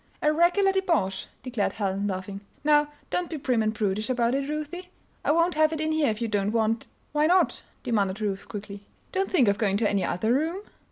"A 0.23 0.33
regular 0.33 0.71
debauch!" 0.71 1.27
declared 1.43 1.73
Helen, 1.73 2.07
laughing. 2.07 2.41
"Now, 2.63 2.87
don't 3.11 3.29
be 3.29 3.37
prim 3.37 3.61
and 3.61 3.75
prudish 3.75 4.09
about 4.09 4.33
it, 4.33 4.49
Ruthie. 4.49 4.89
I 5.23 5.31
won't 5.31 5.53
have 5.53 5.71
it 5.73 5.79
in 5.79 5.91
here 5.91 6.09
if 6.09 6.23
you 6.23 6.27
don't 6.27 6.51
want" 6.51 6.87
"Why 7.13 7.27
not?" 7.27 7.61
demanded 7.83 8.19
Ruth, 8.19 8.47
quickly. 8.47 8.87
"Don't 9.11 9.29
think 9.29 9.47
of 9.47 9.59
going 9.59 9.77
to 9.77 9.87
any 9.87 10.03
other 10.03 10.33
room." 10.33 10.63